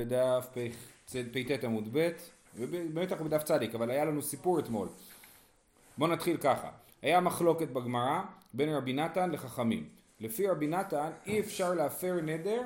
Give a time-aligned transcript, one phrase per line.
[0.00, 0.48] בדף
[1.32, 2.10] פט עמוד ב',
[2.56, 4.88] ובאמת אנחנו בדף צדיק, אבל היה לנו סיפור אתמול.
[5.98, 6.70] בואו נתחיל ככה.
[7.02, 8.20] היה מחלוקת בגמרא
[8.54, 9.88] בין רבי נתן לחכמים.
[10.20, 12.62] לפי רבי נתן אי אפשר להפר נדר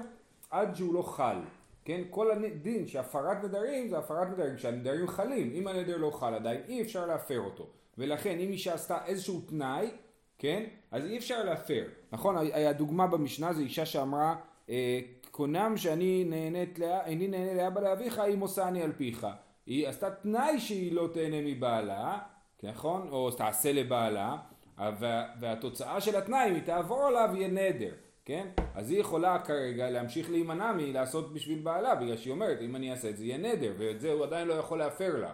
[0.51, 1.37] עד שהוא לא חל.
[1.85, 2.03] כן?
[2.11, 5.51] כל הדין שהפרת נדרים זה הפרת נדרים, כשהנדרים חלים.
[5.55, 7.67] אם הנדר לא חל עדיין אי אפשר להפר אותו.
[7.99, 9.91] ולכן אם אישה עשתה איזשהו תנאי,
[10.39, 10.65] כן?
[10.91, 11.85] אז אי אפשר להפר.
[12.13, 12.37] נכון?
[12.37, 14.37] היה דוגמה במשנה, זו אישה שאמרה
[14.71, 15.01] אה,
[15.37, 19.27] קונם שאני נהנית, איני נהנה לאבא לאביך אם עושה אני על פיך.
[19.67, 22.19] היא עשתה תנאי שהיא לא תהנה מבעלה,
[22.63, 23.09] נכון?
[23.11, 24.37] או תעשה לבעלה,
[25.41, 27.93] והתוצאה של התנאי, אם היא תעבור עליו, יהיה נדר,
[28.25, 28.47] כן?
[28.75, 33.11] אז היא יכולה כרגע להמשיך להימנע מלעשות בשביל בעלה, בגלל שהיא אומרת, אם אני אעשה
[33.11, 35.33] את זה יהיה נדר, ואת זה הוא עדיין לא יכול להפר לה.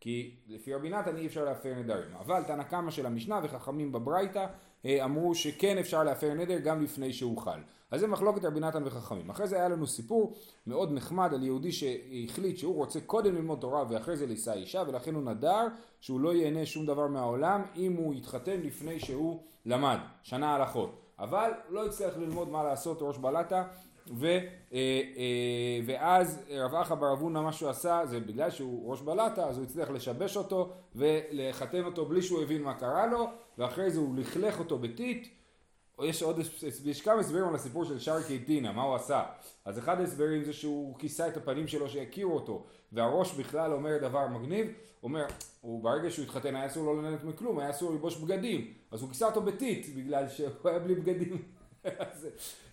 [0.00, 2.16] כי לפי רבי נתן אי אפשר להפר נדרים.
[2.18, 4.46] אבל תנא קמא של המשנה וחכמים בברייתא
[4.84, 7.60] אה, אמרו שכן אפשר להפר נדר גם לפני שהוא חל.
[7.90, 9.30] אז זה מחלוקת רבי נתן וחכמים.
[9.30, 10.34] אחרי זה היה לנו סיפור
[10.66, 15.14] מאוד נחמד על יהודי שהחליט שהוא רוצה קודם ללמוד תורה ואחרי זה לישא אישה ולכן
[15.14, 15.66] הוא נדר
[16.00, 21.00] שהוא לא ייהנה שום דבר מהעולם אם הוא יתחתן לפני שהוא למד שנה הלכות.
[21.18, 23.64] אבל לא הצליח ללמוד מה לעשות ראש בלטה
[24.10, 24.38] ו, אה,
[24.72, 29.56] אה, ואז רב אחא בר אבונה מה שהוא עשה זה בגלל שהוא ראש בלטה אז
[29.56, 33.26] הוא הצליח לשבש אותו ולחתן אותו בלי שהוא הבין מה קרה לו
[33.58, 35.28] ואחרי זה הוא לכלך אותו בטיט
[36.02, 36.40] יש עוד,
[36.84, 39.22] יש כמה הסברים על הסיפור של שרקי טינה, מה הוא עשה.
[39.64, 44.26] אז אחד ההסברים זה שהוא כיסה את הפנים שלו שיכירו אותו, והראש בכלל אומר דבר
[44.26, 44.66] מגניב,
[45.02, 45.26] אומר,
[45.60, 49.10] הוא ברגע שהוא התחתן היה אסור לו לנהל מכלום, היה אסור ללבוש בגדים, אז הוא
[49.10, 51.42] כיסה אותו בטיט, בגלל שהוא היה בלי בגדים.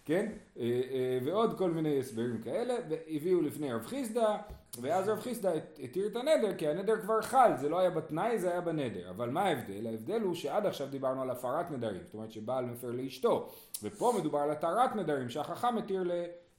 [0.06, 0.32] כן?
[0.60, 4.38] אה, אה, ועוד כל מיני הסברים כאלה, והביאו לפני רב חיסדא,
[4.82, 5.52] ואז רב חיסדא
[5.84, 9.10] התיר את הנדר, כי הנדר כבר חל, זה לא היה בתנאי, זה היה בנדר.
[9.10, 9.88] אבל מה ההבדל?
[9.88, 13.50] ההבדל הוא שעד עכשיו דיברנו על הפרת נדרים, זאת אומרת שבעל מפר לאשתו,
[13.84, 16.12] ופה מדובר על התרת נדרים, שהחכם מתיר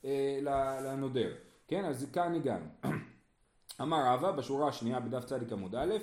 [0.05, 0.39] אה,
[0.83, 1.33] לנודר.
[1.69, 1.85] כן?
[1.85, 2.67] אז כאן הגענו.
[3.81, 5.95] אמר רבא בשורה השנייה בדף צדיק עמוד א',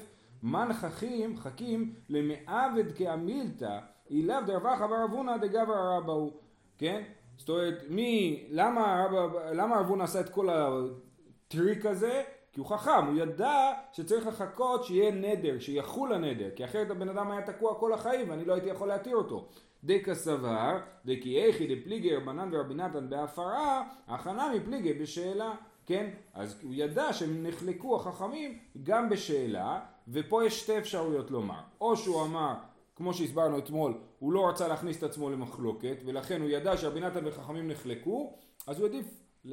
[0.44, 6.32] מן חכים חכים למעבד כאמילתא אילאו דרווח אבר אבונה דגבר הוא,
[6.78, 7.04] כן?
[7.38, 9.08] זאת אומרת, מי, למה,
[9.54, 12.24] למה אבונה עשה את כל הטריק הזה?
[12.52, 17.32] כי הוא חכם, הוא ידע שצריך לחכות שיהיה נדר, שיחול הנדר, כי אחרת הבן אדם
[17.32, 19.48] היה תקוע כל החיים ואני לא הייתי יכול להתיר אותו.
[19.84, 25.54] דקה סבר, דקי איכי דפליגי רבנן ורבי נתן בהפרה, הכנה מפליגי בשאלה.
[25.86, 26.10] כן?
[26.34, 31.60] אז הוא ידע שהם נחלקו החכמים גם בשאלה, ופה יש שתי אפשרויות לומר.
[31.82, 32.54] או שהוא אמר,
[32.96, 37.28] כמו שהסברנו אתמול, הוא לא רצה להכניס את עצמו למחלוקת, ולכן הוא ידע שרבי נתן
[37.28, 38.34] וחכמים נחלקו,
[38.68, 39.06] אז הוא עדיף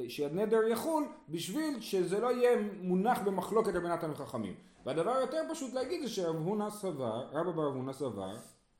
[0.07, 4.55] שהנדר יחול בשביל שזה לא יהיה מונח במחלוקת רבי נתן וחכמים.
[4.85, 8.35] והדבר היותר פשוט להגיד זה שרב הונא סבר, רבא בר הונא סבר,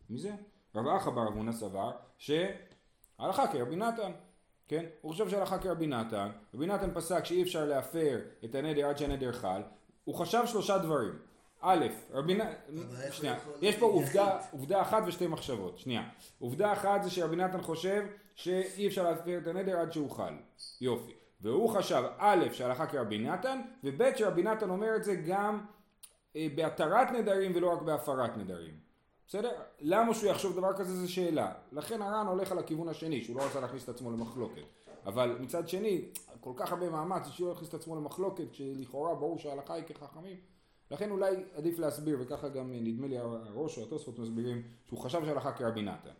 [0.09, 0.31] מי זה?
[0.75, 4.11] רב אחא בר הונא סבר, שהלכה כרבי נתן.
[4.67, 4.85] כן?
[5.01, 9.31] הוא חושב שהלכה כרבי נתן, רבי נתן פסק שאי אפשר להפר את הנדר עד שהנדר
[9.31, 9.61] חל,
[10.03, 11.13] הוא חשב שלושה דברים.
[11.65, 12.53] א', רבי נתן,
[13.11, 16.03] שנייה, יש פה עובדה, עובדה אחת ושתי מחשבות, שנייה.
[16.39, 18.03] עובדה אחת זה שרבי נתן חושב
[18.35, 20.33] שאי אפשר להפר את הנדר עד שהוא חל.
[20.81, 21.11] יופי.
[21.41, 25.65] והוא חשב א', שהלכה כרבי נתן, וב', שרבי נתן אומר את זה גם
[26.35, 28.73] אה, בהתרת נדרים ולא רק בהפרת נדרים.
[29.27, 29.51] בסדר?
[29.79, 31.51] למה שהוא יחשוב דבר כזה זו שאלה.
[31.71, 34.63] לכן הר"ן הולך על הכיוון השני, שהוא לא רצה להכניס את עצמו למחלוקת.
[35.05, 36.05] אבל מצד שני,
[36.39, 40.52] כל כך הרבה מאמץ שהוא לא יכניס את עצמו למחלוקת, כשלכאורה ברור שההלכה היא כחכמים.
[40.91, 45.51] לכן אולי עדיף להסביר, וככה גם נדמה לי הראש או התוספות מסבירים, שהוא חשב שההלכה
[45.51, 46.13] כרבי נתן.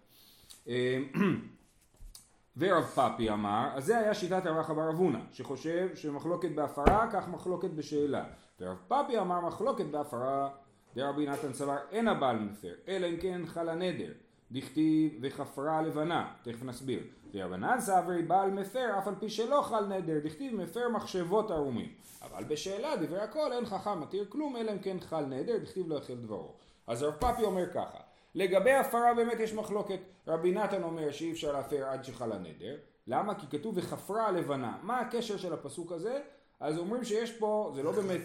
[2.57, 7.69] ורב פאפי אמר, אז זה היה שיטת הרב בר אבונה, שחושב שמחלוקת בהפרה, כך מחלוקת
[7.69, 8.25] בשאלה.
[8.59, 10.49] ורב פאפי אמר מחלוקת בהפרה
[10.95, 14.11] דרבי נתן סבר אין הבעל מפר, אלא אם כן חל הנדר,
[14.51, 17.03] דכתיב וחפרה לבנה, תכף נסביר.
[17.33, 21.93] ורבנן סברי בעל מפר אף על פי שלא חל נדר, דכתיב מפר מחשבות ערומים.
[22.21, 25.95] אבל בשאלה דברי הכל אין חכם מתיר כלום אלא אם כן חל נדר, דכתיב לא
[25.95, 26.53] יחל דברו.
[26.87, 27.97] אז רב פאפי אומר ככה,
[28.35, 32.75] לגבי הפרה באמת יש מחלוקת, רבי נתן אומר שאי אפשר להפר עד שחל הנדר,
[33.07, 33.35] למה?
[33.35, 34.77] כי כתוב וחפרה לבנה.
[34.81, 36.21] מה הקשר של הפסוק הזה?
[36.63, 38.21] אז אומרים שיש פה, זה לא באמת...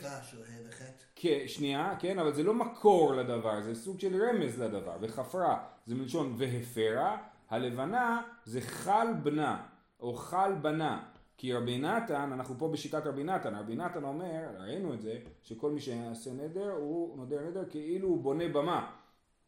[1.17, 4.97] כן, שנייה, כן, אבל זה לא מקור לדבר, זה סוג של רמז לדבר.
[5.01, 7.17] וחפרה זה מלשון והפרה,
[7.51, 9.67] הלבנה זה חל בנה,
[10.01, 11.05] או חל בנה.
[11.37, 15.71] כי רבי נתן, אנחנו פה בשיטת רבי נתן, רבי נתן אומר, ראינו את זה, שכל
[15.71, 18.91] מי שיעשה נדר, הוא נודר נדר כאילו הוא בונה במה,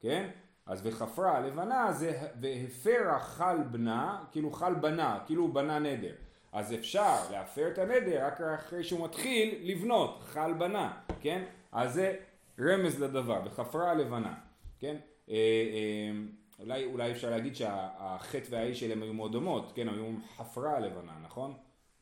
[0.01, 0.31] כן?
[0.67, 6.15] אז וחפרה הלבנה זה והפרה חל בנה, כאילו חל בנה, כאילו הוא בנה נדר.
[6.53, 11.45] אז אפשר להפר את הנדר רק אחרי שהוא מתחיל לבנות, חל בנה, כן?
[11.73, 12.17] אז זה
[12.61, 14.35] רמז לדבר, וחפרה הלבנה,
[14.79, 14.97] כן?
[15.31, 16.11] אה, אה,
[16.59, 19.89] אולי, אולי אפשר להגיד שהחטא והאיש שלהם היו מאוד דומות, כן?
[19.89, 20.07] היו
[20.37, 21.55] חפרה הלבנה, נכון?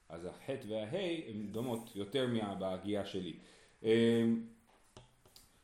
[0.08, 2.26] אז החטא והה' הן דומות יותר
[2.58, 3.38] בהגייה שלי.
[3.82, 4.42] אמ,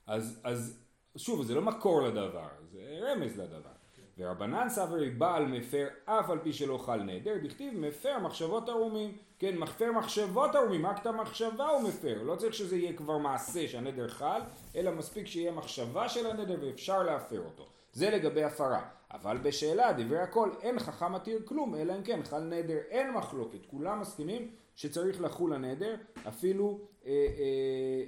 [0.07, 0.85] אז, אז
[1.17, 3.74] שוב, זה לא מקור לדבר, זה רמז לדבר.
[4.19, 9.17] ורבנן סברי בעל מפר אף על פי שלא חל נדר, בכתיב מפר מחשבות ערומים.
[9.39, 12.23] כן, מפר מחשבות ערומים, רק את המחשבה הוא מפר.
[12.23, 14.41] לא צריך שזה יהיה כבר מעשה שהנדר חל,
[14.77, 17.67] אלא מספיק שיהיה מחשבה של הנדר ואפשר להפר אותו.
[17.93, 18.83] זה לגבי הפרה.
[19.13, 23.67] אבל בשאלה, דברי הכל, אין חכם מתיר כלום, אלא אם כן חל נדר, אין מחלוקת.
[23.67, 25.97] כולם מסכימים שצריך לחול הנדר,
[26.29, 27.17] אפילו אה, אה,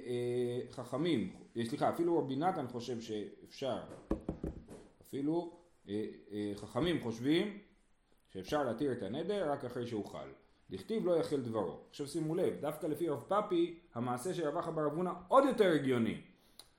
[0.07, 1.33] אה, חכמים,
[1.67, 3.77] סליחה, אפילו רבי נתן חושב שאפשר,
[5.07, 5.66] אפילו אה, אה,
[6.55, 7.57] חכמים חושבים
[8.29, 10.27] שאפשר להתיר את הנדר רק אחרי שהוא חל.
[10.69, 11.79] דכתיב לא יחל דברו.
[11.89, 15.71] עכשיו שימו לב, דווקא לפי רב פאפי, המעשה של רב אחא בר אבונה עוד יותר
[15.71, 16.21] הגיוני.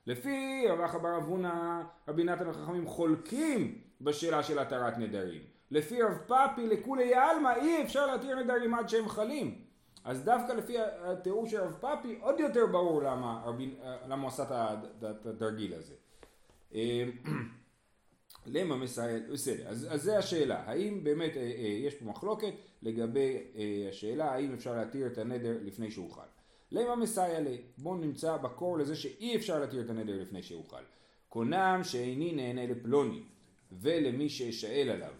[0.06, 5.42] לפי רב אחא בר אבונה, רבי נתן וחכמים חולקים בשאלה של התרת נדרים.
[5.70, 9.64] לפי רב פאפי לכולי עלמא אי אפשר להתיר נדרים עד שהם חלים.
[10.04, 13.44] אז דווקא לפי התיאור של רב פאפי עוד יותר ברור למה,
[14.20, 15.94] הוא עשה את התרגיל הזה.
[18.52, 22.52] למה מסייל, בסדר, אז, אז זה השאלה, האם באמת אה, אה, יש פה מחלוקת
[22.82, 26.26] לגבי אה, השאלה האם אפשר להתיר את הנדר לפני שהוא חל.
[26.72, 27.58] למה מסייע לי?
[27.78, 30.82] בואו נמצא בקור לזה שאי אפשר להתיר את הנדר לפני שהוא חל.
[31.28, 33.22] קונם שאיני נהנה לפלוני
[33.72, 35.12] ולמי שאשאל עליו.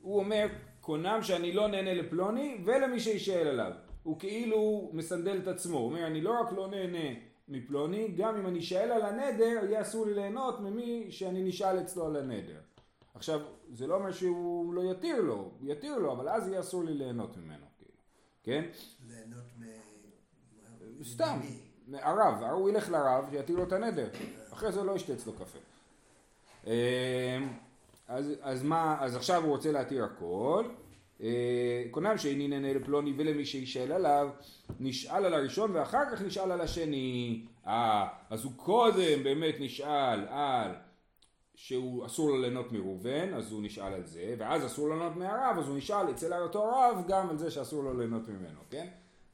[0.00, 0.46] הוא אומר
[0.80, 3.72] קונם שאני לא נהנה לפלוני ולמי שישאל עליו.
[4.02, 7.18] הוא כאילו מסנדל את עצמו, הוא אומר אני לא רק לא נהנה
[7.48, 12.06] מפלוני, גם אם אני אשאל על הנדר, יהיה אסור לי ליהנות ממי שאני נשאל אצלו
[12.06, 12.60] על הנדר.
[13.14, 13.40] עכשיו,
[13.72, 16.94] זה לא אומר שהוא לא יתיר לו, הוא יתיר לו, אבל אז יהיה אסור לי
[16.94, 17.98] ליהנות ממנו, כאילו,
[18.42, 18.64] כן?
[19.08, 19.64] ליהנות מ...
[21.04, 21.38] סתם,
[21.92, 24.08] הרב, הוא ילך לרב, שיתיר לו את הנדר,
[24.52, 25.58] אחרי זה לא ישתה אצלו קפה.
[26.66, 26.72] אמ,
[28.08, 30.64] אז, אז מה, אז עכשיו הוא רוצה להתיר הכל,
[31.90, 34.28] קונם שאיני נהנה לפלוני ולמי שישאל עליו,
[34.80, 37.44] נשאל על הראשון ואחר כך נשאל על השני.
[37.66, 40.70] אה, אז הוא קודם באמת נשאל על
[41.54, 45.58] שהוא אסור לו ליהנות מראובן, אז הוא נשאל על זה, ואז אסור לו ליהנות מהרב,
[45.58, 48.86] אז הוא נשאל אצל אותו רב גם על זה שאסור לו ליהנות ממנו, כן?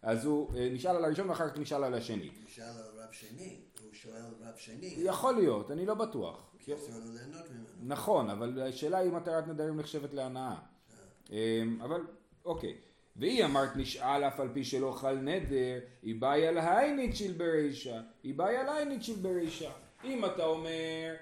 [0.03, 2.31] אז הוא אה, נשאל על הראשון ואחר כך נשאל על השני.
[2.47, 4.95] נשאל על רב שני, הוא שואל רב שני.
[4.97, 6.53] יכול להיות, אני לא בטוח.
[6.59, 7.65] כי אסור לו ליהנות ממנו.
[7.95, 10.55] נכון, אבל השאלה היא אם התרת נדרים נחשבת להנאה.
[11.33, 12.01] אמ, אבל
[12.45, 12.75] אוקיי.
[13.17, 18.01] והיא אמרת נשאל אף על פי שלא חל נדר, היא באי על הייניק של ברישה,
[18.23, 19.71] היא באי על הייניק של ברישה.
[20.05, 21.15] אם אתה אומר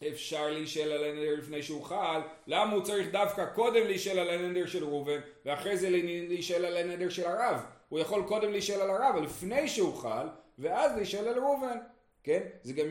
[0.00, 4.66] שאפשר להישאל על הנדר לפני שהוא חל, למה הוא צריך דווקא קודם להישאל על הנדר
[4.66, 5.90] של ראובן, ואחרי זה
[6.28, 7.60] להישאל על הנדר של הרב?
[7.88, 10.26] הוא יכול קודם להישאל על הרב, לפני שהוא חל,
[10.58, 11.78] ואז להישאל על ראובן.
[12.22, 12.40] כן?
[12.62, 12.86] זה גם,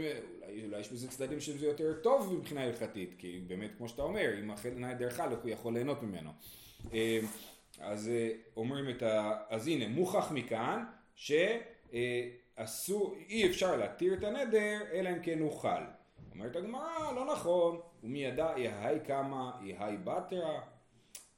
[0.48, 4.40] אולי, אולי יש בזה צדדים שזה יותר טוב מבחינה הלכתית, כי באמת כמו שאתה אומר,
[4.40, 6.30] אם החלנה דרך חלק הוא יכול ליהנות ממנו.
[6.94, 7.20] אה,
[7.80, 9.38] אז אה, אומרים את ה...
[9.50, 10.84] אז הנה, מוכח מכאן
[11.16, 15.84] שאסור, אי אפשר להתיר את הנדר אלא אם כן הוא חל.
[16.32, 20.60] אומרת הגמרא, לא נכון, ומי ידע יהי כמה יהי בתרא.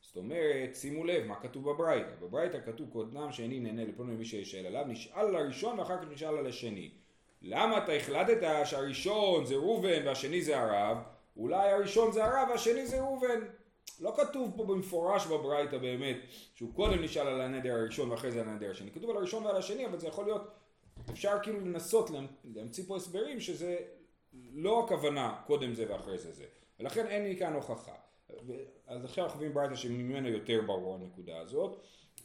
[0.01, 2.12] זאת אומרת, שימו לב מה כתוב בברייתא.
[2.21, 6.38] בברייתא כתוב קודנם שאיני נהנה לפונו ממי שישאל עליו, נשאל על הראשון ואחר כך נשאל
[6.38, 6.92] על השני.
[7.42, 10.98] למה אתה החלטת שהראשון זה ראובן והשני זה הרב?
[11.38, 13.39] אולי הראשון זה הרב והשני זה ראובן.
[14.00, 16.18] לא כתוב פה במפורש בברייתא באמת
[16.56, 18.92] שהוא קודם נשאל על הנדר הראשון ואחרי זה על הנדר השני.
[18.92, 20.51] כתוב על הראשון ועל השני אבל זה יכול להיות,
[21.10, 22.10] אפשר כאילו לנסות
[22.56, 23.77] להמציא פה הסברים שזה
[24.53, 26.46] לא הכוונה קודם זה ואחרי זה זה.
[26.79, 27.96] ולכן אין לי כאן הוכחה.
[28.88, 31.79] אז עכשיו אנחנו מביאים ברייתא שממנו יותר ברור הנקודה הזאת.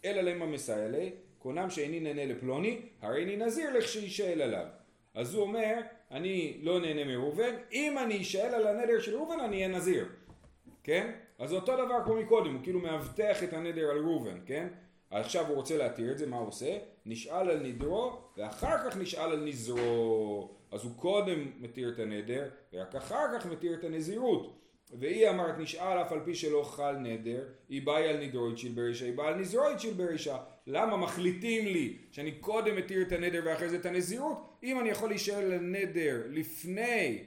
[0.04, 4.66] אלא למה מסייע קונם שאיני נהנה לפלוני, הרי אני נזיר לך שישאל עליו.
[5.14, 9.57] אז הוא אומר, אני לא נהנה מראובן, אם אני אשאל על הנדר של ראובן אני
[9.57, 10.09] אהיה נזיר,
[10.83, 11.12] כן?
[11.38, 14.69] אז אותו דבר כמו מקודם, הוא כאילו מאבטח את הנדר על ראובן, כן?
[15.11, 16.78] עכשיו הוא רוצה להתיר את זה, מה הוא עושה?
[17.07, 20.50] נשאל על נדרו, ואחר כך נשאל על נזרו.
[20.73, 24.59] אז הוא קודם מתיר את הנדר, ורק אחר כך מתיר את הנזירות.
[24.92, 29.04] והיא אמרת נשאל אף על פי שלא חל נדר, היא באה על נדרוית של ברישה,
[29.04, 30.37] היא באה על נזרוית של ברישה.
[30.66, 34.59] למה מחליטים לי שאני קודם מתיר את הנדר ואחרי זה את הנזירות?
[34.62, 37.25] אם אני יכול להישאל על הנדר לפני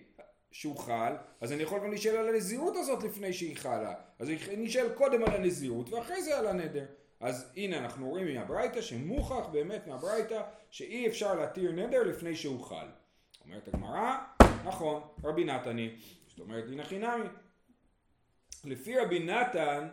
[0.51, 3.93] שהוא חל, אז אני יכול גם להישאל על הנזירות הזאת לפני שהיא חלה.
[4.19, 6.85] אז אני אשאל קודם על הנזירות ואחרי זה על הנדר.
[7.19, 12.85] אז הנה אנחנו רואים מהברייתא שמוכח באמת מהברייתא שאי אפשר להתיר נדר לפני שהוא חל.
[13.45, 14.17] אומרת הגמרא,
[14.65, 15.95] נכון, רבי נתני,
[16.27, 17.25] זאת אומרת דינא חינמי.
[18.65, 19.87] לפי רבי נתן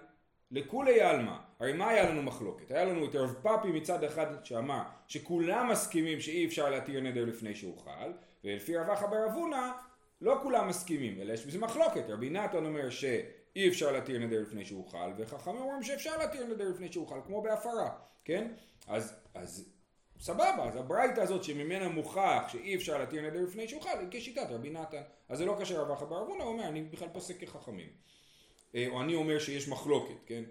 [0.53, 2.71] לכולי עלמא, הרי מה היה לנו מחלוקת?
[2.71, 7.55] היה לנו את רב פאפי מצד אחד שאמר שכולם מסכימים שאי אפשר להתיר נדר לפני
[7.55, 8.13] שהוא חל,
[8.45, 9.73] ולפי רב אחא בר אבונה
[10.21, 12.05] לא כולם מסכימים, אלא יש בזה מחלוקת.
[12.09, 13.05] רבי נתן אומר ש...
[13.57, 17.19] אי אפשר להתיר נדר לפני שהוא חל, וחכמים אומרים שאפשר להתיר נדר לפני שהוא חל,
[17.27, 17.91] כמו בהפרה,
[18.25, 18.53] כן?
[18.89, 19.73] אז, אז
[20.21, 24.47] סבבה, אז הברייתא הזאת שממנה מוכח שאי אפשר להתיר נדר לפני שהוא חל, היא כשיטת
[24.51, 25.03] רבי נתן.
[25.29, 27.89] אז זה לא כאשר רב אחא בר אבונה, הוא אומר, אני בכלל פוסק כחכמים.
[28.75, 30.43] אה, או אני אומר שיש מחלוקת, כן?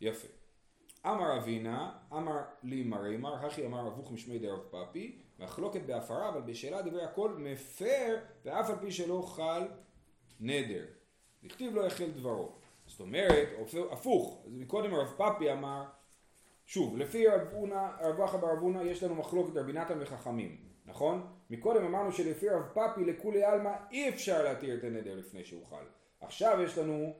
[0.00, 0.28] יפה.
[1.06, 6.40] אמר אבינה, אמר לי מרי מר, הכי אמר אבוך משמי דרב פפי, מחלוקת בהפרה, אבל
[6.40, 9.68] בשאלה דברי הכל מפר, ואף על פי שלא חל
[10.40, 10.84] נדר.
[11.44, 12.52] דכתיב לא יחל דברו.
[12.86, 13.48] זאת אומרת,
[13.90, 15.84] הפוך, אז מקודם הרב פפי אמר,
[16.66, 21.26] שוב, לפי רב אונה, רב אחא בר אבונה יש לנו מחלוקת רבי נתן וחכמים, נכון?
[21.50, 25.84] מקודם אמרנו שלפי רב פפי לכולי עלמא אי אפשר להתיר את הנדר לפני שהוא חל.
[26.20, 27.14] עכשיו יש לנו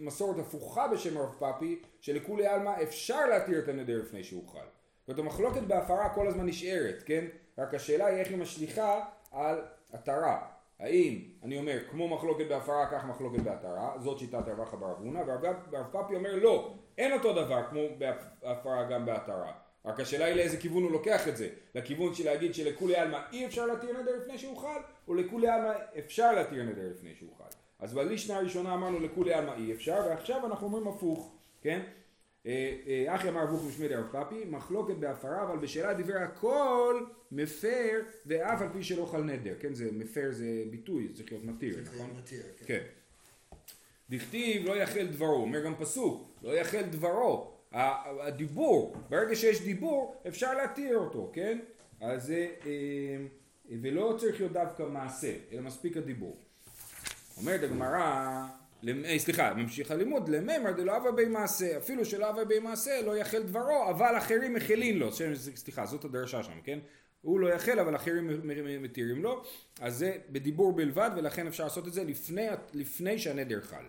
[0.00, 4.66] מסורת הפוכה בשם רב פפי, שלכולי עלמא אפשר להתיר את הנדר לפני שהוא חל.
[5.06, 7.24] זאת המחלוקת בהפרה כל הזמן נשארת, כן?
[7.58, 9.60] רק השאלה היא איך היא משליכה על
[9.92, 10.46] התרה.
[10.78, 15.20] האם, אני אומר, כמו מחלוקת בהפרה, כך מחלוקת בהתרה, זאת שיטת רב אחא בר אבונה,
[15.26, 15.56] והרב
[15.92, 19.52] פפי אומר לא, אין אותו דבר כמו בהפרה גם בהתרה.
[19.84, 23.46] רק השאלה היא לאיזה כיוון הוא לוקח את זה, לכיוון של להגיד שלכולי עלמא אי
[23.46, 27.56] אפשר להתיר נדר לפני שהוא חל, או לכולי עלמא אפשר להתיר נדר לפני שהוא חל.
[27.82, 31.82] אז בלישנה הראשונה אמרנו לכולי עלמא אי אפשר, ועכשיו אנחנו אומרים הפוך, כן?
[32.46, 38.00] אה, אה, אחי אמר אבוך משמי דרב פפי, מחלוקת בהפרה, אבל בשאלה דיבר הכל מפר,
[38.26, 39.74] ואף על פי שלא חל נדר, כן?
[39.74, 42.10] זה מפר זה ביטוי, זה צריך להיות מתיר, נכון?
[42.18, 42.64] מתיר, כן.
[42.66, 42.82] כן.
[44.10, 50.54] דכתיב לא יחל דברו, אומר גם פסוק, לא יחל דברו, הדיבור, ברגע שיש דיבור אפשר
[50.54, 51.58] להתיר אותו, כן?
[52.00, 53.16] אז זה, אה,
[53.82, 56.36] ולא צריך להיות דווקא מעשה, אלא מספיק הדיבור.
[57.42, 58.46] אומרת הגמרא,
[58.88, 63.16] אה, סליחה, ממשיך הלימוד, למימר דלא אבה בי מעשה, אפילו שלא אבה בי מעשה לא
[63.16, 65.08] יחל דברו, אבל אחרים מכילין לו,
[65.54, 66.78] סליחה, זאת הדרשה שם, כן?
[67.20, 68.30] הוא לא יחל אבל אחרים
[68.82, 69.42] מתירים לו,
[69.80, 73.84] אז זה בדיבור בלבד ולכן אפשר לעשות את זה לפני, לפני שהנדר חל.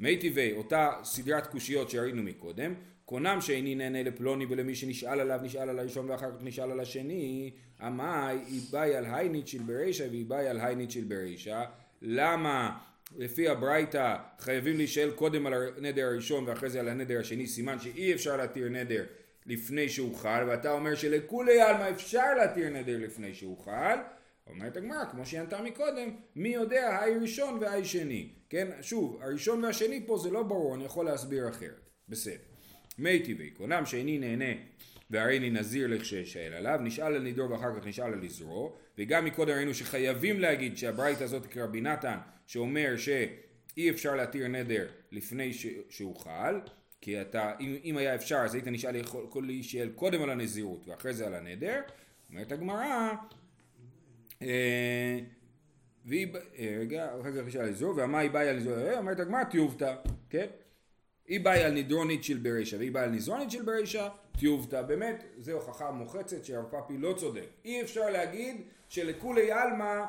[0.00, 5.68] מי טבעי, אותה סדרת קושיות שראינו מקודם, קונם שאיני נהנה לפלוני ולמי שנשאל עליו נשאל
[5.68, 7.50] על הראשון ואחר כך נשאל על השני,
[7.86, 11.64] אמאי איבאי על הייניט של ברישה ואיבאי על הייניט של ברישה,
[12.02, 12.78] למה
[13.16, 18.14] לפי הברייתא חייבים להישאל קודם על הנדר הראשון ואחרי זה על הנדר השני, סימן שאי
[18.14, 19.04] אפשר להתיר נדר
[19.46, 23.98] לפני שהוא חל, ואתה אומר שלכולי עלמא אפשר להתיר נדר לפני שהוא חל,
[24.46, 28.68] אומרת הגמרא, כמו שהיא ענתה מקודם, מי יודע היי ראשון והי שני, כן?
[28.80, 32.36] שוב, הראשון והשני פה זה לא ברור, אני יכול להסביר אחרת, בסדר.
[32.98, 34.60] מי טבעי, קונם שאיני נהנה
[35.10, 39.74] והריני נזיר לכששאל עליו, נשאל על נידור ואחר כך נשאל על לזרו, וגם מקודם ראינו
[39.74, 45.66] שחייבים להגיד שהברית הזאת כרבי נתן, שאומר שאי אפשר להתיר נדר לפני ש...
[45.88, 46.60] שהוא חל,
[47.00, 51.14] כי אתה, אם, אם היה אפשר אז היית נשאל כל להישאל קודם על הנזירות ואחרי
[51.14, 51.80] זה על הנדר,
[52.30, 53.12] אומרת הגמרא,
[54.42, 55.18] אה,
[56.04, 56.26] והיא,
[56.58, 59.44] אה, רגע, אחר כך נשאל על לזרו, והמה היא באה על לזרו, אה, אומרת הגמרא
[59.44, 59.94] טיובתא,
[60.30, 60.46] כן?
[61.26, 64.82] היא באה על נדרונית של ברישה והיא באה על נזרונית של ברישה, טיובתא.
[64.82, 67.46] באמת, זו הוכחה מוחצת שהרב פאפי לא צודק.
[67.64, 68.56] אי אפשר להגיד
[68.88, 70.04] שלכולי עלמא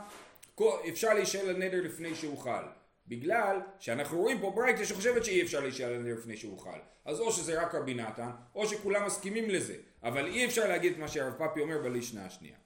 [0.89, 2.63] אפשר להישאל על נדר לפני שהוא חל.
[3.07, 6.79] בגלל שאנחנו רואים פה ברייטה שחושבת שאי אפשר להישאל על נדר לפני שהוא חל.
[7.05, 9.75] אז או שזה רק רבי נתן, או שכולם מסכימים לזה.
[10.03, 12.57] אבל אי אפשר להגיד את מה שהרב פאפי אומר בלישנה השנייה.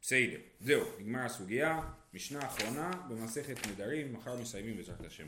[0.00, 1.80] בסדר, זהו, נגמר הסוגיה,
[2.14, 5.26] משנה אחרונה במסכת נדרים, מחר מסיימים בעזרת השם.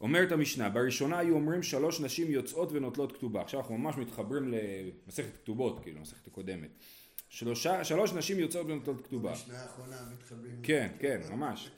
[0.00, 3.42] אומרת המשנה, בראשונה היו אומרים שלוש נשים יוצאות ונוטלות כתובה.
[3.42, 4.54] עכשיו אנחנו ממש מתחברים
[5.06, 6.70] למסכת כתובות, כאילו, למסכת הקודמת.
[7.32, 9.30] שלושה, שלוש נשים יוצאות ונוטלות כתובה.
[9.30, 10.54] במשנה האחרונה מתחברים.
[10.62, 11.70] כן, כן, ממש.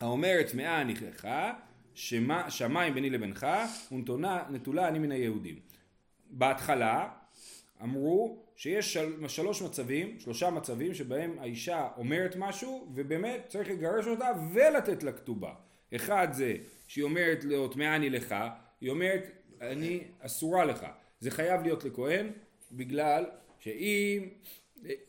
[0.00, 1.28] האומרת טמאה אני לך,
[2.48, 3.46] שמיים ביני לבינך,
[3.92, 5.58] ונטולה אני מן היהודים.
[6.30, 7.08] בהתחלה
[7.82, 14.30] אמרו שיש של, שלוש מצבים, שלושה מצבים שבהם האישה אומרת משהו ובאמת צריך לגרש אותה
[14.52, 15.54] ולתת לה כתובה.
[15.94, 16.56] אחד זה
[16.88, 18.34] שהיא אומרת לו טמאה אני לך,
[18.80, 20.86] היא אומרת אני אסורה לך.
[21.20, 22.30] זה חייב להיות לכהן
[22.72, 23.24] בגלל
[23.66, 24.28] שאם,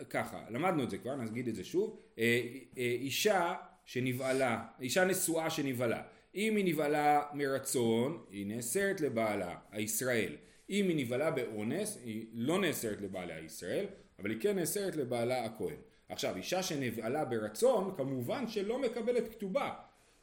[0.10, 2.42] ככה, למדנו את זה כבר, נגיד את זה שוב, אה,
[2.78, 6.02] אה, אישה שנבעלה, אישה נשואה שנבעלה,
[6.36, 10.36] אם היא נבעלה מרצון, היא נאסרת לבעלה, הישראל.
[10.70, 13.86] אם היא נבעלה באונס, היא לא נאסרת לבעלה הישראל,
[14.20, 15.76] אבל היא כן נאסרת לבעלה הכהן.
[16.10, 19.74] עכשיו, אישה שנבעלה ברצון, כמובן שלא מקבלת כתובה.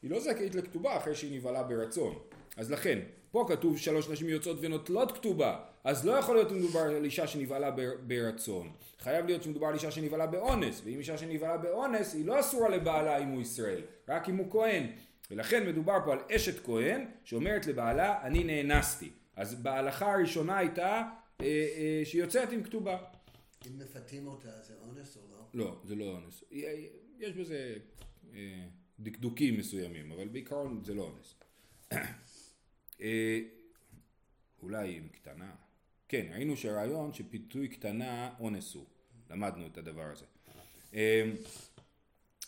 [0.03, 2.19] היא לא זכאית לכתובה אחרי שהיא נבעלה ברצון.
[2.57, 2.99] אז לכן,
[3.35, 7.71] פה כתוב שלוש נשים יוצאות ונוטלות כתובה, אז לא יכול להיות מדובר על אישה שנבעלה
[8.07, 8.73] ברצון.
[8.99, 13.19] חייב להיות שמדובר על אישה שנבעלה באונס, ואם אישה שנבעלה באונס, היא לא אסורה לבעלה
[13.19, 14.87] אם הוא ישראל, רק אם הוא כהן.
[15.31, 19.11] ולכן מדובר פה על אשת כהן, שאומרת לבעלה, אני נאנסתי.
[19.37, 21.03] אז בהלכה הראשונה הייתה
[21.41, 22.99] אה, אה, שהיא יוצאת עם כתובה.
[23.67, 25.64] אם מפתים אותה זה אונס או לא?
[25.64, 26.45] לא, זה לא אונס.
[27.19, 27.75] יש בזה...
[28.35, 28.64] אה,
[29.00, 31.35] דקדוקים מסוימים, אבל בעיקרון זה לא אונס.
[33.01, 33.41] אה,
[34.63, 35.51] אולי עם קטנה.
[36.09, 38.85] כן, ראינו שהרעיון שפיתוי קטנה אונס הוא.
[39.31, 40.25] למדנו את הדבר הזה.
[40.95, 41.31] אה,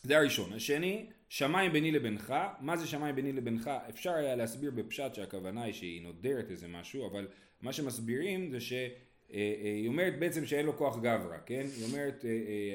[0.03, 0.53] זה הראשון.
[0.53, 2.35] השני, שמיים ביני לבינך.
[2.61, 3.71] מה זה שמיים ביני לבינך?
[3.89, 7.29] אפשר היה להסביר בפשט שהכוונה היא שהיא נודרת איזה משהו, אבל
[7.63, 8.91] מה שמסבירים זה שהיא
[9.33, 11.67] אה, אומרת בעצם שאין לו כוח גברא, כן?
[11.77, 12.25] היא אומרת,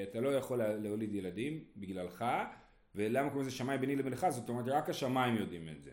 [0.03, 2.25] אתה לא יכול להוליד ילדים בגללך,
[2.95, 4.27] ולמה קוראים לזה שמיים ביני לבינך?
[4.29, 5.91] זאת אומרת, רק השמיים יודעים את זה.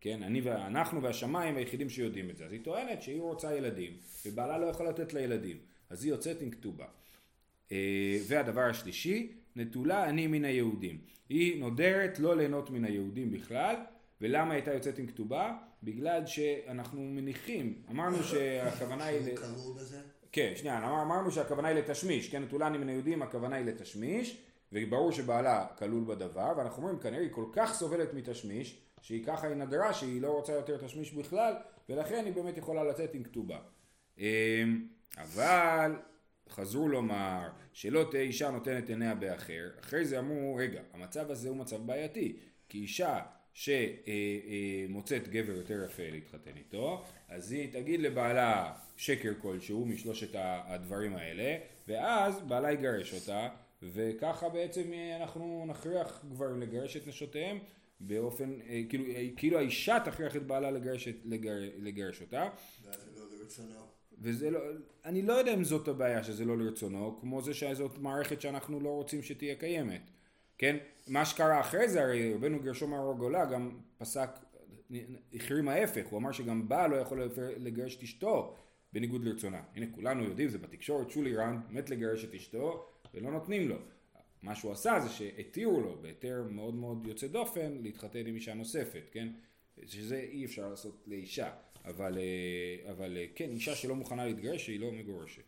[0.00, 2.44] כן, אני ואנחנו והשמיים היחידים שיודעים את זה.
[2.44, 3.92] אז היא טוענת שהיא רוצה ילדים,
[4.26, 5.56] ובעלה לא יכול לתת לה ילדים.
[5.90, 6.86] אז היא יוצאת עם כתובה.
[7.72, 10.98] אה, והדבר השלישי, נטולה אני מן היהודים.
[11.28, 13.76] היא נודרת לא ליהנות מן היהודים בכלל,
[14.20, 15.56] ולמה הייתה יוצאת עם כתובה?
[15.82, 19.36] בגלל שאנחנו מניחים, אמרנו שהכוונה היא...
[19.36, 20.00] שהוא כלול בזה?
[20.32, 24.36] כן, שנייה, אמר, אמרנו שהכוונה היא לתשמיש, כן, נטולה אני מן היהודים, הכוונה היא לתשמיש,
[24.72, 29.56] וברור שבעלה כלול בדבר, ואנחנו אומרים כנראה היא כל כך סובלת מתשמיש, שהיא ככה היא
[29.56, 31.54] נדרה שהיא לא רוצה יותר תשמיש בכלל,
[31.88, 33.58] ולכן היא באמת יכולה לצאת עם כתובה.
[34.18, 35.96] אמ, אבל
[36.48, 41.56] חזרו לומר שלא תהיה אישה נותנת עיניה באחר, אחרי זה אמרו רגע המצב הזה הוא
[41.56, 42.36] מצב בעייתי
[42.68, 43.20] כי אישה
[43.52, 50.30] שמוצאת אה, אה, גבר יותר יפה להתחתן איתו אז היא תגיד לבעלה שקר כלשהו משלושת
[50.34, 51.56] הדברים האלה
[51.88, 53.48] ואז בעלה יגרש אותה
[53.82, 57.58] וככה בעצם אה, אנחנו נכריח גברים לגרש את נשותיהם
[58.00, 62.48] באופן, אה, כאילו, אה, כאילו האישה תכריח את בעלה לגרש, לגר, לגרש אותה.
[62.84, 63.80] ואז זה לא לרצונו.
[64.20, 64.60] וזה לא,
[65.04, 68.88] אני לא יודע אם זאת הבעיה שזה לא לרצונו, כמו זה שזאת מערכת שאנחנו לא
[68.88, 70.10] רוצים שתהיה קיימת,
[70.58, 70.76] כן?
[71.06, 74.30] מה שקרה אחרי זה, הרי רבנו גרשום הר הגולה גם פסק,
[75.34, 78.54] החרים ההפך, הוא אמר שגם בעל לא יכול לגרש את אשתו
[78.92, 79.62] בניגוד לרצונה.
[79.74, 83.76] הנה כולנו יודעים, זה בתקשורת, שולי רנד מת לגרש את אשתו ולא נותנים לו.
[84.42, 89.02] מה שהוא עשה זה שהתירו לו בהיתר מאוד מאוד יוצא דופן להתחתן עם אישה נוספת,
[89.12, 89.28] כן?
[89.86, 91.50] שזה אי אפשר לעשות לאישה,
[91.84, 95.42] אבל, אה, אבל אה, כן, אישה שלא מוכנה להתגרש שהיא לא מגורשת.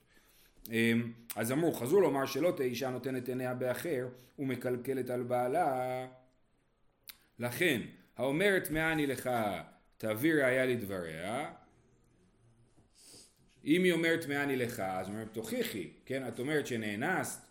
[0.71, 6.07] אמ, אז אמרו, חזרו לומר שלא תהיה אישה נותנת עיניה באחר ומקלקלת על בעלה.
[7.38, 7.81] לכן,
[8.16, 9.31] האומרת מה אני לך
[9.99, 11.53] תעביר ראיה לדבריה,
[13.64, 16.29] אם היא אומרת מה אני לך, אז אומרת תוכיחי, כן?
[16.29, 17.50] את אומרת שנאנסת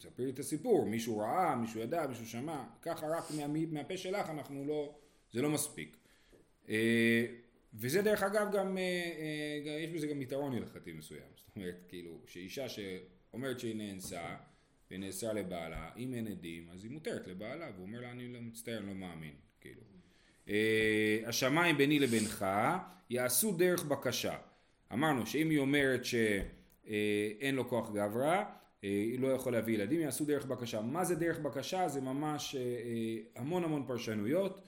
[0.00, 4.30] תספרי לי את הסיפור, מישהו ראה, מישהו ידע, מישהו שמע, ככה רק מה, מהפה שלך
[4.30, 4.98] אנחנו לא,
[5.32, 5.96] זה לא מספיק.
[6.68, 7.26] אה,
[7.74, 8.82] וזה דרך אגב גם, אה,
[9.66, 14.36] אה, יש בזה גם יתרון הלכתי מסוים, זאת אומרת כאילו שאישה שאומרת שהיא נאנסה
[14.90, 18.78] ונאסרה לבעלה, אם אין עדים אז היא מותרת לבעלה והוא אומר לה אני לא מצטער,
[18.78, 19.82] אני לא מאמין, כאילו.
[21.26, 22.46] השמיים ביני לבינך
[23.10, 24.38] יעשו דרך בקשה.
[24.92, 28.44] אמרנו שאם היא אומרת שאין לו כוח גברא
[29.18, 30.80] לא יכול להביא ילדים, יעשו דרך בקשה.
[30.80, 31.88] מה זה דרך בקשה?
[31.88, 34.60] זה ממש אה, אה, המון המון פרשנויות.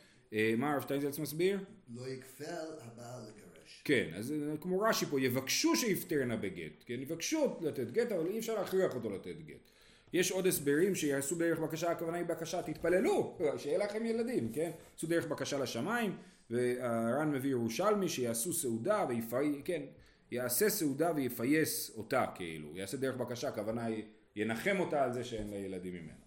[0.57, 1.59] מה הרב שטיינזלץ מסביר?
[1.95, 2.45] לא יקפל
[2.81, 3.83] הבעל לגרש.
[3.85, 8.55] כן, אז כמו רש"י פה, יבקשו שיפטרנה בגט, כן, יבקשו לתת גט, אבל אי אפשר
[8.55, 9.71] להכריח אותו לתת גט.
[10.13, 14.71] יש עוד הסברים שיעשו דרך בקשה, הכוונה היא בקשה, תתפללו, שיהיה לכם ילדים, כן?
[14.95, 16.17] יעשו דרך בקשה לשמיים,
[16.51, 19.83] והר"ן מביא ירושלמי שיעשו סעודה ויפאי, כן,
[20.33, 24.05] יעשה סעודה ויפייס אותה כאילו, יעשה דרך בקשה, הכוונה היא
[24.37, 26.23] ינחם אותה על זה שאין לה ילדים ממנו.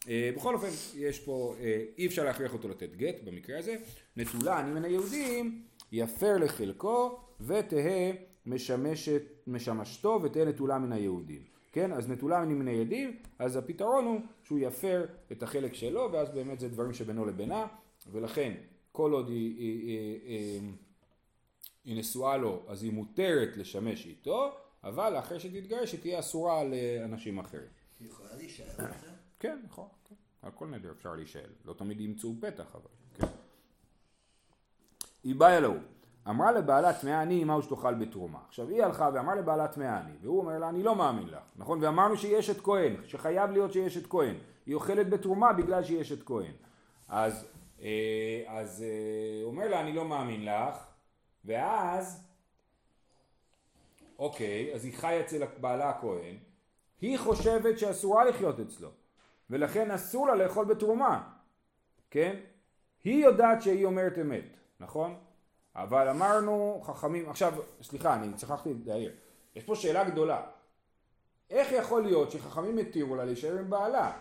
[0.00, 1.62] Uh, בכל אופן, יש פה, uh,
[1.98, 3.76] אי אפשר להכריח אותו לתת גט במקרה הזה,
[4.16, 5.62] נטולה אני מן היהודים,
[5.92, 8.12] יפר לחלקו ותהא
[8.46, 11.42] משמשת, משמשתו ותהא נטולה מן היהודים.
[11.72, 16.60] כן, אז נטולה מן היהודים, אז הפתרון הוא שהוא יפר את החלק שלו, ואז באמת
[16.60, 17.66] זה דברים שבינו לבינה,
[18.12, 18.52] ולכן
[18.92, 20.60] כל עוד היא, היא, היא, היא
[21.84, 24.52] היא נשואה לו אז היא מותרת לשמש איתו,
[24.84, 27.68] אבל אחרי שתתגרש היא תהיה אסורה לאנשים אחרים.
[28.00, 29.06] היא יכולה להישאל על זה?
[29.38, 29.88] כן, נכון.
[30.08, 30.14] כן.
[30.42, 31.50] על כל נדר אפשר להישאל.
[31.64, 32.90] לא תמיד ימצאו פתח אבל.
[33.14, 33.26] כן.
[35.24, 35.78] היא באה אלוהו.
[36.28, 38.38] אמרה לבעלה טמאה אני עמה ושתאכל בתרומה.
[38.48, 41.84] עכשיו היא הלכה ואמרה לבעלה טמאה אני, והוא אומר לה אני לא מאמין לך, נכון?
[41.84, 44.34] ואמרנו שהיא אשת כהן, שחייב להיות שהיא אשת כהן.
[44.66, 46.52] היא אוכלת בתרומה בגלל שהיא אשת כהן.
[47.08, 47.46] אז,
[47.82, 50.76] אה, אז אה, אומר לה אני לא מאמין לך,
[51.44, 52.22] ואז,
[54.18, 56.36] אוקיי, אז היא חיה אצל בעלה הכהן,
[57.00, 58.88] היא חושבת שאסורה לחיות אצלו,
[59.50, 61.30] ולכן אסור לה לאכול בתרומה,
[62.10, 62.36] כן?
[63.04, 65.16] היא יודעת שהיא אומרת אמת, נכון?
[65.76, 69.12] אבל אמרנו חכמים, עכשיו, סליחה, אני שכחתי להעיר,
[69.56, 70.46] יש פה שאלה גדולה.
[71.50, 74.12] איך יכול להיות שחכמים התירו לה להישאר עם בעלה?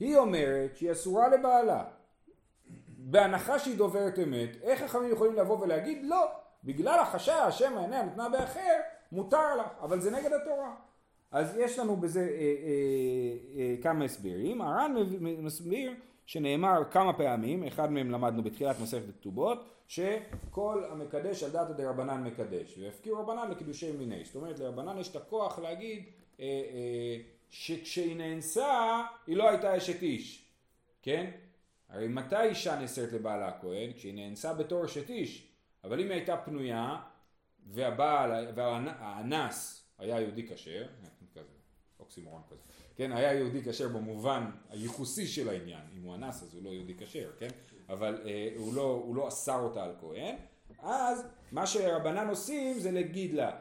[0.00, 1.84] היא אומרת שהיא אסורה לבעלה.
[2.88, 6.30] בהנחה שהיא דוברת אמת, איך חכמים יכולים לבוא ולהגיד לא,
[6.64, 8.80] בגלל החשש שמא עיניה נתנה באחר,
[9.12, 10.74] מותר לך, אבל זה נגד התורה.
[11.30, 14.60] אז יש לנו בזה אה, אה, אה, כמה הסברים.
[14.60, 15.92] הר"ן מסביר
[16.26, 22.78] שנאמר כמה פעמים, אחד מהם למדנו בתחילת מסכת כתובות, שכל המקדש על דעת דרבנן מקדש,
[22.78, 26.04] והפקיעו רבנן לקידושי מיני, זאת אומרת לרבנן יש את הכוח להגיד
[26.40, 27.16] אה, אה,
[27.50, 30.48] שכשהיא נאנסה היא לא הייתה אשת איש,
[31.02, 31.30] כן?
[31.88, 33.92] הרי מתי אישה נאסרת לבעלה הכהן?
[33.92, 35.53] כשהיא נאנסה בתור אשת איש,
[35.84, 36.96] אבל אם היא הייתה פנויה
[37.66, 40.86] והבעל והאנס היה יהודי כשר,
[41.34, 41.54] כזה,
[42.00, 42.62] אוקסימורון כזה,
[42.96, 46.94] כן, היה יהודי כשר במובן הייחוסי של העניין, אם הוא אנס אז הוא לא יהודי
[46.98, 47.48] כשר, כן,
[47.88, 50.36] אבל אה, הוא, לא, הוא לא אסר אותה על כהן,
[50.78, 53.60] אז מה שרבנן עושים זה להגיד לה,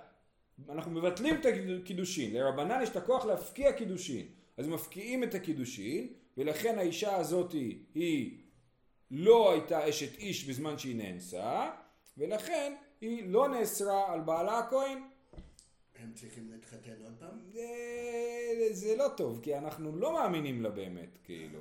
[0.70, 1.46] אנחנו מבטלים את
[1.82, 4.26] הקידושין, לרבנן יש את הכוח להפקיע קידושין,
[4.58, 7.52] אז מפקיעים את הקידושין, ולכן האישה הזאת
[7.94, 8.38] היא
[9.12, 11.70] לא הייתה אשת איש בזמן שהיא נאנסה,
[12.18, 14.98] ולכן היא לא נאסרה על בעלה הכהן.
[16.00, 17.40] הם צריכים להתחתן עוד פעם?
[18.72, 21.60] זה לא טוב, כי אנחנו לא מאמינים לה באמת, כאילו.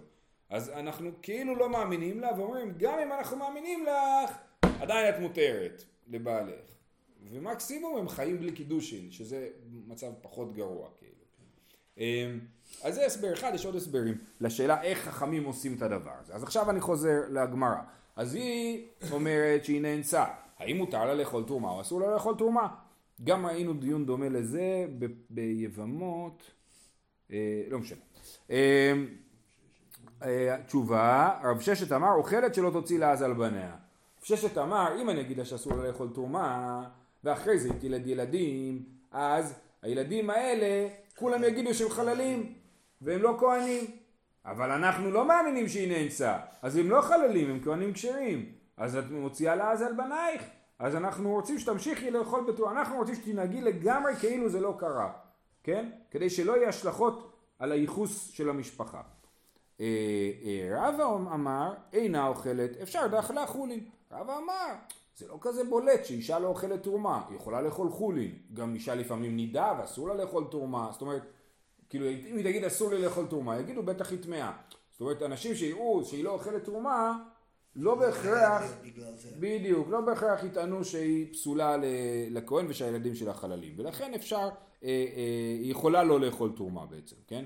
[0.50, 4.36] אז אנחנו כאילו לא מאמינים לה, ואומרים, גם אם אנחנו מאמינים לך,
[4.80, 6.72] עדיין את מותרת לבעלך.
[7.30, 9.48] ומקסימום הם חיים בלי קידושין, שזה
[9.86, 11.12] מצב פחות גרוע, כאילו.
[11.98, 12.38] אמ,
[12.82, 16.34] אז זה הסבר אחד, יש עוד הסברים לשאלה איך חכמים עושים את הדבר הזה.
[16.34, 17.82] אז עכשיו אני חוזר לגמרא.
[18.16, 20.24] אז היא אומרת שהיא נאנסה.
[20.62, 22.68] האם מותר לה לאכול תרומה או אסור לה לאכול תרומה?
[23.24, 26.50] גם ראינו דיון דומה לזה ב- ביבמות,
[27.32, 27.98] אה, לא משנה.
[28.50, 28.92] אה,
[30.22, 33.70] אה, תשובה, רב ששת אמר, אוכלת שלא תוציא לעז על בניה.
[33.70, 36.84] רב ששת אמר, אם אני אגיד לה שאסור לה לאכול תרומה,
[37.24, 42.54] ואחרי זה היא תלד ילדים, אז הילדים האלה, כולם יגידו שהם חללים,
[43.02, 43.84] והם לא כהנים.
[44.44, 48.61] אבל אנחנו לא מאמינים שהיא נאנסה, אז הם לא חללים, הם כהנים כשרים.
[48.82, 50.42] אז את מוציאה לעז על בנייך.
[50.78, 55.12] אז אנחנו רוצים שתמשיכי לאכול בתור, אנחנו רוצים שתנהגי לגמרי כאילו זה לא קרה,
[55.62, 55.90] כן?
[56.10, 59.02] כדי שלא יהיו השלכות על הייחוס של המשפחה.
[59.80, 59.86] אה,
[60.44, 63.84] אה, רבא אמר, אינה אוכלת, אפשר דאכלה חולין.
[64.12, 64.74] רבא אמר,
[65.16, 68.38] זה לא כזה בולט שאישה לא אוכלת תרומה, היא יכולה לאכול חולין.
[68.54, 71.22] גם אישה לפעמים נידה ואסור לה לאכול תרומה, זאת אומרת,
[71.88, 74.52] כאילו אם היא תגיד אסור לי לאכול תרומה, יגידו בטח היא טמאה.
[74.90, 77.18] זאת אומרת, אנשים שיראו שהיא לא אוכלת תרומה,
[77.76, 78.62] לא בהכרח,
[79.38, 81.76] בדיוק, לא בהכרח יטענו שהיא פסולה
[82.30, 84.48] לכהן ושהילדים שלה חללים, ולכן אפשר, אה,
[84.88, 87.44] אה, היא יכולה לא לאכול תרומה בעצם, כן?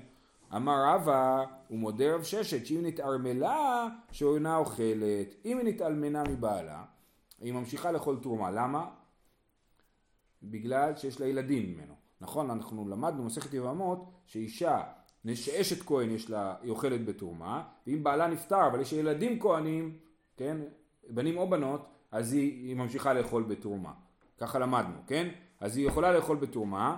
[0.55, 6.83] אמר רבא, הוא מודה רב ששת, שאם נתערמלה, שאינה אוכלת, אם היא נתאלמנה מבעלה,
[7.41, 8.89] היא ממשיכה לאכול תרומה, למה?
[10.43, 12.49] בגלל שיש לה ילדים ממנו, נכון?
[12.51, 14.81] אנחנו למדנו במסכת יבמות שאישה
[15.33, 19.97] שאשת כהן יש לה, היא אוכלת בתרומה, ואם בעלה נפטר אבל יש ילדים כהנים,
[20.37, 20.57] כן,
[21.09, 23.91] בנים או בנות, אז היא, היא ממשיכה לאכול בתרומה.
[24.37, 25.29] ככה למדנו, כן?
[25.59, 26.97] אז היא יכולה לאכול בתרומה,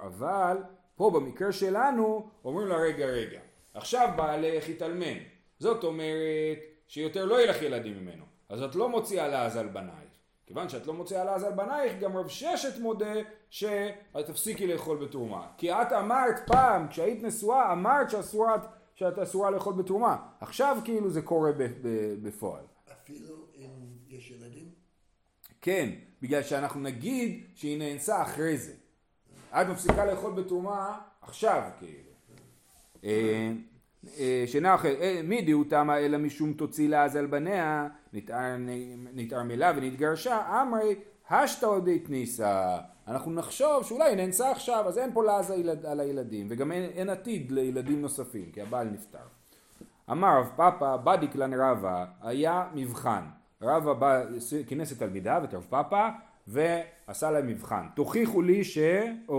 [0.00, 0.56] אבל
[0.96, 3.40] פה במקרה שלנו אומרים לה רגע רגע,
[3.74, 5.18] עכשיו בעלך יתאלמן,
[5.58, 10.08] זאת אומרת שיותר לא יהיה לך ילדים ממנו, אז את לא מוציאה לעז על בנייך.
[10.46, 13.14] כיוון שאת לא מוציאה לעז על בנייך, גם רב ששת מודה
[13.50, 15.46] שאת תפסיקי לאכול בתרומה.
[15.56, 18.60] כי את אמרת פעם, כשהיית נשואה, אמרת שאסורת
[18.98, 20.16] שאת אסורה לאכול בתרומה.
[20.40, 21.50] עכשיו כאילו זה קורה
[22.22, 22.64] בפועל.
[22.92, 23.70] אפילו אם
[24.08, 24.68] יש ילדים?
[25.60, 25.90] כן,
[26.22, 28.72] בגלל שאנחנו נגיד שהיא נאנסה אחרי זה.
[29.52, 32.10] את מפסיקה לאכול בתרומה עכשיו כאילו.
[33.04, 33.52] אה,
[34.18, 37.88] אה, שינה אחרת, אה, מי דהו תמה אלא משום תוציא לעז על בניה,
[39.14, 40.94] נתערמלה ונתגרשה, אמרי
[41.30, 42.78] השתא עוד התניסה.
[43.08, 47.52] אנחנו נחשוב שאולי נאנסה עכשיו, אז אין פה לעז על הילדים, וגם אין, אין עתיד
[47.52, 49.18] לילדים נוספים, כי הבעל נפטר.
[50.10, 53.22] אמר רב פאפא, בדיק לן רבא, היה מבחן.
[53.62, 54.24] רבא בא,
[54.66, 56.08] כינס את תלמידיו, את רב פאפא,
[56.46, 57.86] ועשה להם מבחן.
[57.94, 58.78] תוכיחו לי ש...
[59.28, 59.34] או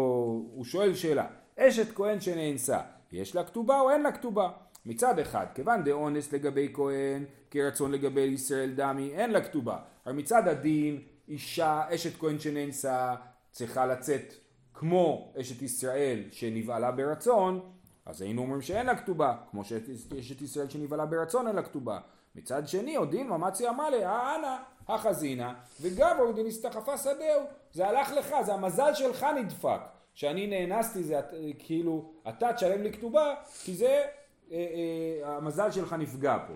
[0.53, 1.25] הוא שואל שאלה,
[1.59, 2.79] אשת כהן שנאנסה,
[3.11, 4.49] יש לה כתובה או אין לה כתובה?
[4.85, 9.77] מצד אחד, כיוון דאונס לגבי כהן, כרצון לגבי ישראל דמי, אין לה כתובה.
[10.05, 13.15] אבל מצד הדין, אישה, אשת כהן שנאנסה,
[13.51, 14.33] צריכה לצאת
[14.73, 17.71] כמו אשת ישראל שנבעלה ברצון,
[18.05, 21.99] אז היינו אומרים שאין לה כתובה, כמו שאשת ישראל שנבעלה ברצון אין לה כתובה.
[22.35, 24.55] מצד שני, עוד דילמה מצי אמר לי, אה אנא,
[24.87, 27.41] החזינה, וגבר דין הסתחפה שדהו.
[27.73, 29.79] זה הלך לך, זה המזל שלך נדפק.
[30.13, 31.19] שאני נאנסתי זה
[31.59, 34.03] כאילו, אתה תשלם לי כתובה, כי זה,
[34.51, 36.53] אה, אה, המזל שלך נפגע פה.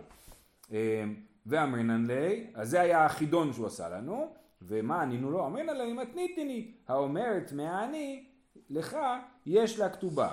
[0.72, 1.04] אה,
[1.46, 4.34] ואמרינן לי, אז זה היה החידון שהוא עשה לנו.
[4.68, 5.46] ומה ענינו לו?
[5.46, 8.24] אמרינא לה מתניתני, האומרת מהעני,
[8.70, 8.98] לך
[9.46, 10.30] יש לה כתובה,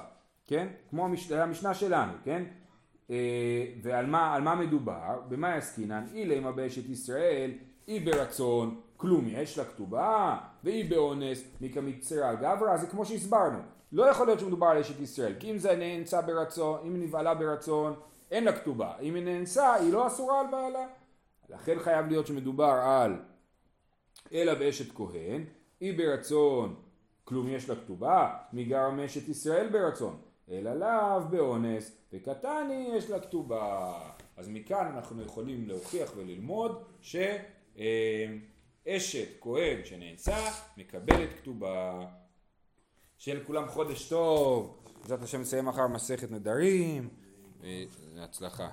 [0.46, 0.68] כן?
[0.90, 1.32] כמו המש...
[1.32, 2.42] המשנה שלנו, כן?
[3.10, 5.20] אה, ועל מה, מה מדובר?
[5.28, 6.06] במה יסקינן?
[6.14, 7.50] אילי באשת ישראל,
[7.86, 13.58] היא ברצון, כלום יש לה כתובה, והיא באונס, מקמצרה על גברא, זה כמו שהסברנו.
[13.92, 17.94] לא יכול להיות שמדובר על אשת ישראל, כי אם זה נאנסה ברצון, אם נבעלה ברצון,
[18.30, 18.92] אין לה כתובה.
[19.02, 20.86] אם היא נאנסה, היא לא אסורה על בעלה.
[21.48, 23.16] לכן חייב להיות שמדובר על
[24.32, 25.44] אלא באשת כהן,
[25.80, 26.74] היא ברצון,
[27.24, 33.92] כלום יש לה כתובה, מגרם אשת ישראל ברצון, אלא לאו באונס, וקטני יש לה כתובה.
[34.36, 37.28] אז מכאן אנחנו יכולים להוכיח וללמוד שאשת
[39.40, 42.06] כהן שנאנסה מקבלת כתובה.
[43.18, 47.08] שיהיה לכולם חודש טוב, בעזרת השם נסיים מחר מסכת נדרים,
[47.60, 48.68] והצלחה.